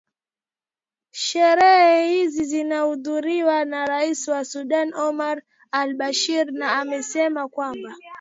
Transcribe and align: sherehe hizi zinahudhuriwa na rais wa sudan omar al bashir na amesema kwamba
sherehe 1.11 2.07
hizi 2.07 2.45
zinahudhuriwa 2.45 3.65
na 3.65 3.85
rais 3.85 4.27
wa 4.27 4.45
sudan 4.45 4.93
omar 4.93 5.41
al 5.71 5.93
bashir 5.93 6.51
na 6.51 6.79
amesema 6.79 7.47
kwamba 7.47 7.95